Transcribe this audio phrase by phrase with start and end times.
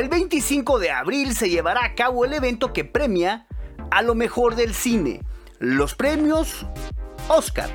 [0.00, 3.46] El 25 de abril se llevará a cabo el evento que premia
[3.90, 5.20] a lo mejor del cine,
[5.58, 6.64] los premios
[7.28, 7.68] Oscar,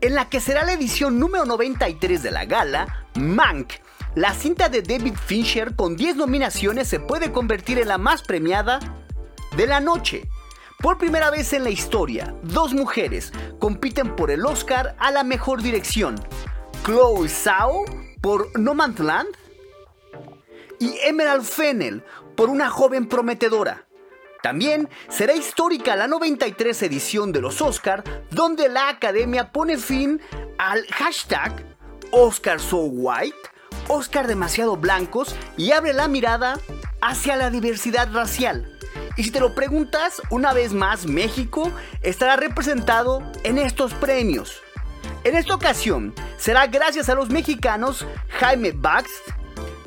[0.00, 3.74] en la que será la edición número 93 de la gala, Mank,
[4.14, 8.80] la cinta de David Fincher con 10 nominaciones se puede convertir en la más premiada
[9.54, 10.26] de la noche.
[10.78, 15.60] Por primera vez en la historia, dos mujeres compiten por el Oscar a la mejor
[15.60, 16.14] dirección.
[16.86, 17.84] Chloe Zhao
[18.22, 19.43] por No Man's Land
[20.84, 22.04] y Emerald Fennel
[22.36, 23.86] por Una joven prometedora.
[24.42, 30.20] También será histórica la 93 edición de los Oscar, donde la academia pone fin
[30.58, 31.64] al hashtag
[32.10, 33.38] Oscar So White,
[33.88, 36.60] Oscar demasiado blancos y abre la mirada
[37.00, 38.70] hacia la diversidad racial.
[39.16, 41.72] Y si te lo preguntas, una vez más México
[42.02, 44.60] estará representado en estos premios.
[45.22, 49.08] En esta ocasión será gracias a los mexicanos Jaime Bax,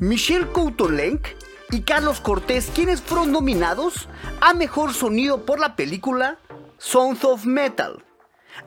[0.00, 1.26] Michelle Coutolenc
[1.70, 4.08] y Carlos Cortés quienes fueron nominados
[4.40, 6.38] a Mejor Sonido por la película
[6.78, 8.04] Sounds of Metal.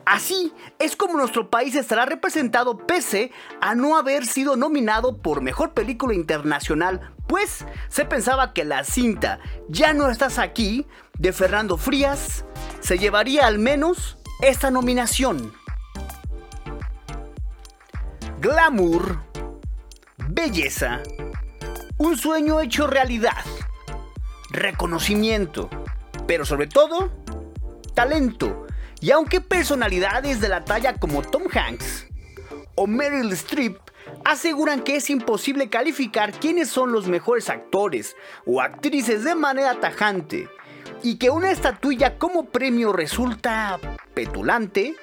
[0.04, 3.30] Así es como nuestro país estará representado pese
[3.60, 9.38] a no haber sido nominado por Mejor Película Internacional, pues se pensaba que la cinta
[9.68, 10.86] Ya no estás aquí
[11.18, 12.44] de Fernando Frías
[12.80, 15.54] se llevaría al menos esta nominación.
[18.40, 19.31] Glamour,
[20.34, 21.02] belleza,
[21.98, 23.44] un sueño hecho realidad,
[24.50, 25.68] reconocimiento,
[26.26, 27.12] pero sobre todo,
[27.94, 28.66] talento.
[29.00, 32.06] Y aunque personalidades de la talla como Tom Hanks
[32.76, 33.78] o Meryl Streep
[34.24, 40.48] aseguran que es imposible calificar quiénes son los mejores actores o actrices de manera tajante
[41.02, 43.78] y que una estatuilla como premio resulta
[44.14, 44.94] petulante,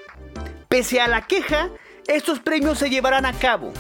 [0.69, 1.69] pese a la queja,
[2.07, 3.73] estos premios se llevarán a cabo.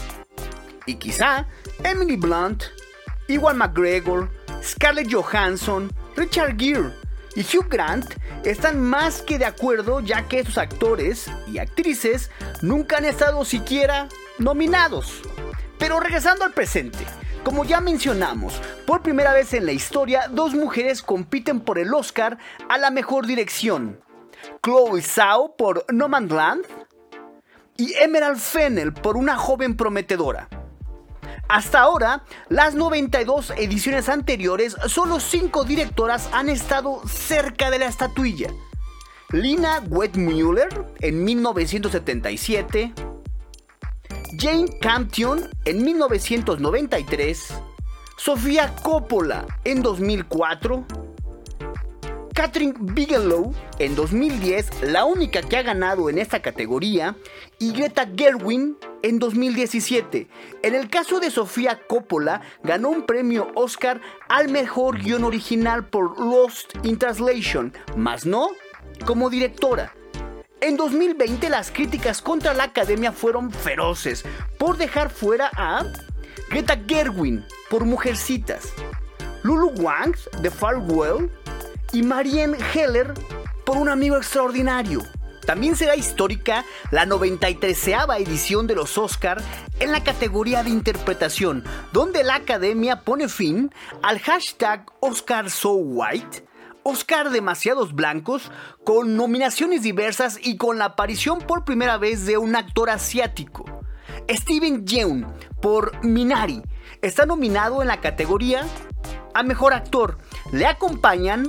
[0.89, 1.45] Y quizá
[1.83, 2.63] Emily Blunt
[3.27, 4.27] Iwan McGregor,
[4.63, 6.89] Scarlett Johansson, Richard Gere
[7.35, 12.31] y Hugh Grant están más que de acuerdo ya que estos actores y actrices
[12.63, 14.09] nunca han estado siquiera
[14.39, 15.21] nominados.
[15.77, 17.05] Pero regresando al presente,
[17.43, 22.39] como ya mencionamos, por primera vez en la historia dos mujeres compiten por el Oscar
[22.67, 24.01] a la mejor dirección.
[24.63, 26.65] Chloe Zhao por No Land
[27.77, 30.49] y Emerald Fennel por Una joven prometedora.
[31.49, 38.51] Hasta ahora, las 92 ediciones anteriores, solo 5 directoras han estado cerca de la estatuilla.
[39.31, 42.93] Lina Wetmuller en 1977,
[44.37, 47.47] Jane Campion en 1993,
[48.15, 50.85] Sofía Coppola en 2004,
[52.39, 57.17] Catherine Bigelow en 2010, la única que ha ganado en esta categoría,
[57.59, 60.29] y Greta Gerwin en 2017.
[60.63, 66.17] En el caso de Sofía Coppola, ganó un premio Oscar al mejor guion original por
[66.17, 68.51] Lost in Translation, más no
[69.05, 69.93] como directora.
[70.61, 74.23] En 2020 las críticas contra la academia fueron feroces
[74.57, 75.83] por dejar fuera a
[76.49, 78.71] Greta Gerwin por Mujercitas,
[79.43, 81.29] Lulu Wang de Farwell
[81.91, 83.13] y Marianne Heller
[83.65, 85.01] por un amigo extraordinario.
[85.45, 87.87] También será histórica la 93
[88.19, 89.41] edición de los Oscar
[89.79, 93.71] en la categoría de interpretación, donde la academia pone fin
[94.03, 96.45] al hashtag Oscar So White,
[96.83, 98.51] Oscar demasiados blancos,
[98.83, 103.65] con nominaciones diversas y con la aparición por primera vez de un actor asiático.
[104.29, 105.25] Steven Yeun
[105.61, 106.61] por Minari
[107.01, 108.65] está nominado en la categoría
[109.33, 110.19] a Mejor Actor.
[110.51, 111.47] Le acompañan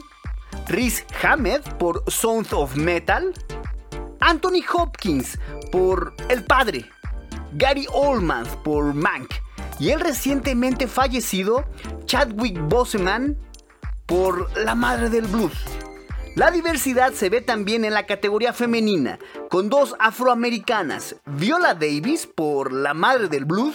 [0.69, 3.33] Riz Hamed por Sound of Metal,
[4.21, 5.38] Anthony Hopkins
[5.72, 6.88] por El Padre,
[7.53, 9.33] Gary Oldman por Mank
[9.78, 11.65] y el recientemente fallecido
[12.05, 13.37] Chadwick Boseman
[14.06, 15.55] por La Madre del Blues.
[16.37, 19.19] La diversidad se ve también en la categoría femenina,
[19.49, 23.75] con dos afroamericanas, Viola Davis por La Madre del Blues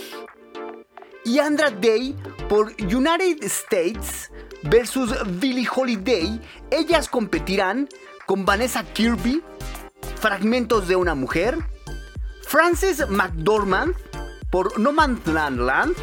[1.26, 2.16] y Andra Day
[2.48, 4.32] por United States
[4.70, 6.40] versus Billie Holiday,
[6.72, 7.88] ellas competirán
[8.26, 9.42] con Vanessa Kirby,
[10.20, 11.58] Fragmentos de una mujer,
[12.48, 13.96] Frances McDormand
[14.50, 15.96] por No Man's Land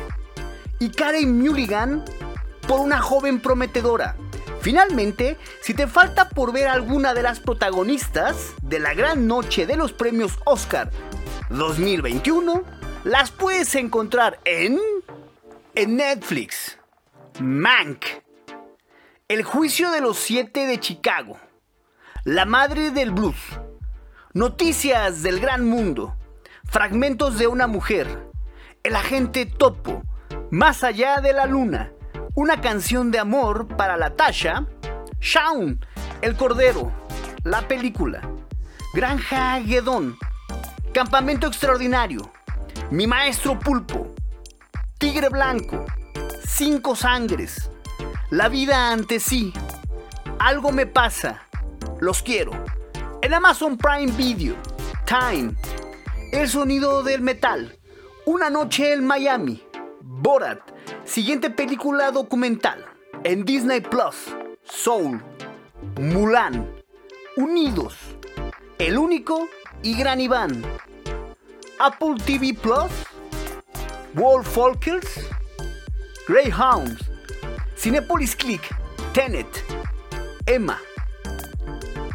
[0.79, 2.05] y Karen Mulligan
[2.67, 4.17] por Una joven prometedora.
[4.61, 9.77] Finalmente, si te falta por ver alguna de las protagonistas de la gran noche de
[9.77, 10.91] los premios Oscar
[11.51, 12.63] 2021,
[13.05, 14.79] las puedes encontrar en,
[15.75, 16.79] en Netflix.
[17.41, 18.05] Mank.
[19.33, 21.39] El juicio de los siete de Chicago.
[22.23, 23.35] La madre del blues.
[24.35, 26.19] Noticias del gran mundo.
[26.65, 28.31] Fragmentos de una mujer.
[28.83, 30.03] El agente Topo.
[30.51, 31.93] Más allá de la luna.
[32.35, 34.67] Una canción de amor para la Tasha,
[35.19, 35.83] Shaun,
[36.21, 36.93] El Cordero,
[37.43, 38.21] la película,
[38.93, 40.19] Granja Guedón,
[40.93, 42.31] Campamento Extraordinario,
[42.91, 44.15] Mi Maestro Pulpo,
[44.99, 45.87] Tigre Blanco,
[46.47, 47.72] Cinco Sangres,
[48.33, 49.53] La Vida ante sí,
[50.39, 51.47] Algo me pasa,
[52.01, 52.53] Los quiero,
[53.21, 54.55] en Amazon Prime Video,
[55.05, 55.55] Time,
[56.33, 57.79] El sonido del metal,
[58.25, 59.63] Una noche en Miami,
[60.01, 60.61] Borat,
[61.05, 62.87] siguiente película documental,
[63.23, 64.35] en Disney Plus,
[64.65, 65.23] Soul,
[66.01, 66.75] Mulan,
[67.37, 67.99] Unidos,
[68.79, 69.47] El Único
[69.83, 70.65] y Gran Iván,
[71.79, 72.93] Apple TV Plus,
[74.15, 75.21] World Folkers,
[76.27, 77.12] Greyhounds,
[77.83, 78.63] Cinepolis Click,
[79.13, 79.49] Tenet,
[80.47, 80.79] Emma.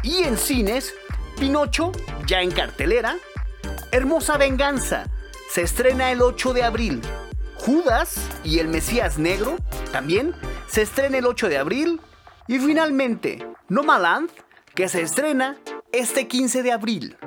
[0.02, 0.94] Y en cines,
[1.38, 1.92] Pinocho,
[2.26, 3.18] ya en cartelera,
[3.92, 5.10] Hermosa Venganza,
[5.50, 7.02] se estrena el 8 de abril.
[7.56, 9.56] Judas y el Mesías Negro,
[9.92, 10.34] también,
[10.68, 12.00] se estrena el 8 de abril.
[12.46, 14.30] Y finalmente, Nomaland,
[14.74, 15.58] que se estrena
[15.92, 17.18] este 15 de abril.